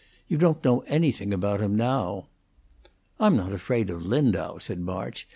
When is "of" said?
3.91-4.03